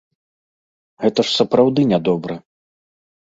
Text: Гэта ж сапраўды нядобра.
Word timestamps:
Гэта 1.03 1.19
ж 1.27 1.33
сапраўды 1.39 1.81
нядобра. 1.91 2.35